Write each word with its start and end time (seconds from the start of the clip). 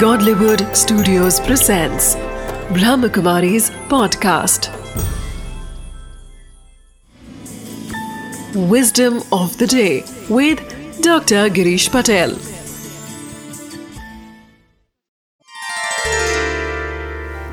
Godlywood 0.00 0.76
Studios 0.76 1.40
presents 1.40 2.16
Brahmakumari's 2.76 3.70
podcast. 3.92 4.68
Wisdom 8.54 9.22
of 9.32 9.56
the 9.56 9.66
day 9.66 10.04
with 10.28 10.60
Dr. 11.00 11.48
Girish 11.48 11.88
Patel. 11.90 12.36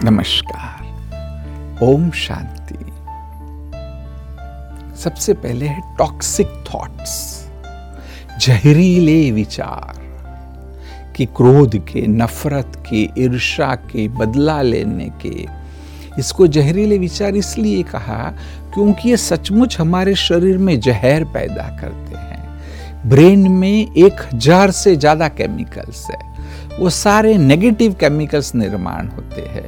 नमस्कार 0.03 1.79
ओम 1.83 2.11
शांति 2.25 2.83
सबसे 5.03 5.33
पहले 5.33 5.67
है 5.67 5.81
toxic 5.97 6.63
thoughts 6.73 7.19
जहरीले 8.45 9.19
विचार 9.31 10.02
कि 11.15 11.25
क्रोध 11.25 11.75
के, 11.85 12.05
नफरत 12.07 12.83
के 12.89 13.03
ईर्षा 13.23 13.73
के, 13.75 14.07
बदला 14.07 14.61
लेने 14.61 15.09
के। 15.21 15.45
इसको 16.19 16.47
जहरीले 16.47 16.97
विचार 16.97 17.35
इसलिए 17.35 17.83
कहा 17.83 18.33
क्योंकि 18.73 19.09
ये 19.09 19.17
सचमुच 19.17 19.79
हमारे 19.79 20.15
शरीर 20.15 20.57
में 20.57 20.79
जहर 20.79 21.23
पैदा 21.23 21.67
करते 21.81 22.15
हैं। 22.15 23.09
ब्रेन 23.09 23.47
में 23.51 23.93
एक 23.95 24.21
हज़ार 24.33 24.71
से 24.71 24.95
ज़्यादा 24.95 25.27
केमिकल्स 25.27 26.05
है। 26.11 26.77
वो 26.79 26.89
सारे 26.89 27.37
नेगेटिव 27.37 27.93
केमिकल्स 27.93 28.53
निर्माण 28.55 29.07
होते 29.07 29.41
हैं 29.41 29.65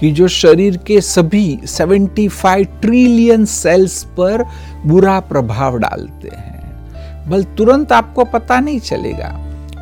कि 0.00 0.10
जो 0.10 0.28
शरीर 0.28 0.76
के 0.76 1.00
सभी 1.00 1.58
75 1.66 2.64
ट्रिलियन 2.80 3.44
सेल्स 3.44 4.02
पर 4.18 4.44
बुरा 4.86 5.18
प्रभाव 5.20 5.78
डालते 5.78 6.36
हैं। 6.36 7.30
बल 7.30 7.42
तुरंत 7.58 7.92
आपको 7.92 8.24
पता 8.24 8.60
नहीं 8.60 8.80
चलेगा। 8.80 9.28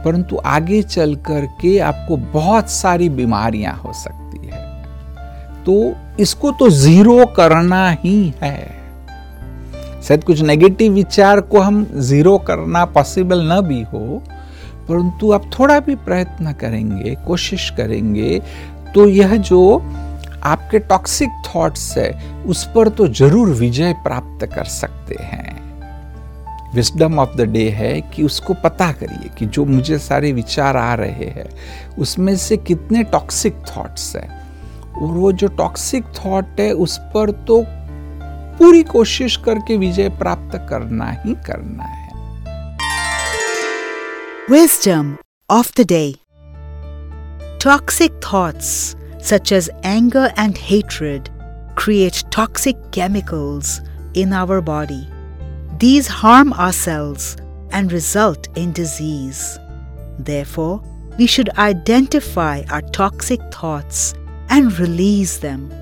परंतु 0.04 0.36
आगे 0.46 0.82
चल 0.82 1.14
कर 1.26 1.46
के 1.60 1.78
आपको 1.80 2.16
बहुत 2.32 2.70
सारी 2.70 3.08
बीमारियाँ 3.10 3.74
हो 3.76 3.92
सकती 3.94 4.46
है। 4.46 4.60
तो 5.64 5.74
इसको 6.20 6.50
तो 6.50 6.68
ज़ीरो 6.70 7.24
करना 7.26 7.88
ही 7.90 8.32
है। 8.42 8.60
शायद 10.02 10.24
कुछ 10.24 10.40
नेगेटिव 10.40 10.92
विचार 10.92 11.40
को 11.40 11.60
हम 11.60 11.84
ज़ीरो 12.02 12.36
करना 12.38 12.84
पॉसिबल 12.86 13.42
न 13.52 13.60
भी 13.60 13.82
हो, 13.82 14.22
परंतु 14.88 15.32
आप 15.32 15.50
थोड़ा 15.58 15.78
भी 15.80 15.94
प्रयत्न 15.96 16.52
करेंगे, 16.52 17.14
कोशिश 17.26 17.70
करेंगे 17.70 18.40
तो 18.94 19.06
यह 19.08 19.36
जो 19.38 19.78
आपके 20.44 20.78
टॉक्सिक 20.80 21.28
थॉट्स 21.46 21.96
है, 21.98 22.10
उस 22.46 22.64
पर 22.74 22.88
तो 22.88 23.06
ज़रूर 23.10 23.48
विजय 23.50 23.92
प्राप्त 24.04 24.46
कर 24.54 24.64
सकते 24.66 25.16
हैं। 25.22 25.61
विस्डम 26.74 27.18
ऑफ़ 27.18 27.36
द 27.36 27.40
डे 27.40 27.70
है 27.70 28.00
कि 28.00 28.22
उसको 28.22 28.54
पता 28.54 28.92
करिए 28.92 29.30
कि 29.38 29.46
जो 29.46 29.64
मुझे 29.64 29.98
सारे 29.98 30.32
विचार 30.32 30.76
आ 30.76 30.94
रहे 30.94 31.24
हैं, 31.24 31.50
उसमें 31.98 32.36
से 32.36 32.56
कितने 32.56 33.02
टॉक्सिक 33.02 33.54
थॉट्स 33.54 34.16
है। 34.16 34.42
और 35.02 35.08
वो 35.08 35.32
जो 35.32 35.48
टॉक्सिक 35.48 36.04
थॉट 36.04 36.60
है, 36.60 36.72
उस 36.72 36.98
पर 36.98 37.30
तो 37.30 37.64
पूरी 38.58 38.82
कोशिश 38.82 39.36
करके 39.36 39.76
विजय 39.76 40.08
प्राप्त 40.08 40.66
करना 40.70 41.10
ही 41.10 41.34
करना 41.34 41.84
है। 41.84 42.02
Wisdom 44.50 45.12
of 45.52 45.66
the 45.72 45.84
day. 45.84 46.14
Toxic 47.66 48.10
thoughts 48.10 48.96
such 49.32 49.52
as 49.52 49.68
anger 49.86 50.34
and 50.38 50.52
hatred 50.72 51.28
create 51.76 52.24
toxic 52.38 52.76
chemicals 52.98 53.66
in 54.16 54.32
our 54.32 54.60
body. 54.60 55.21
These 55.82 56.06
harm 56.06 56.52
our 56.52 56.72
cells 56.72 57.36
and 57.72 57.90
result 57.90 58.46
in 58.56 58.70
disease. 58.70 59.58
Therefore, 60.16 60.80
we 61.18 61.26
should 61.26 61.50
identify 61.58 62.62
our 62.70 62.82
toxic 62.82 63.40
thoughts 63.52 64.14
and 64.48 64.78
release 64.78 65.38
them 65.38 65.72